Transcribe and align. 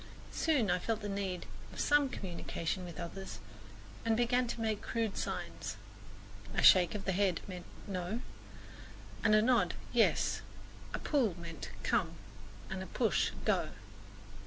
Soon 0.31 0.71
I 0.71 0.79
felt 0.79 1.01
the 1.01 1.07
need 1.07 1.45
of 1.71 1.79
some 1.79 2.09
communication 2.09 2.85
with 2.85 2.99
others 2.99 3.37
and 4.03 4.17
began 4.17 4.47
to 4.47 4.59
make 4.59 4.81
crude 4.81 5.15
signs. 5.15 5.77
A 6.55 6.63
shake 6.63 6.95
of 6.95 7.05
the 7.05 7.11
head 7.11 7.39
meant 7.47 7.65
"No" 7.85 8.21
and 9.23 9.35
a 9.35 9.43
nod, 9.43 9.75
"Yes," 9.93 10.41
a 10.95 10.97
pull 10.97 11.35
meant 11.39 11.69
"Come" 11.83 12.13
and 12.67 12.81
a 12.81 12.87
push, 12.87 13.29
"Go." 13.45 13.73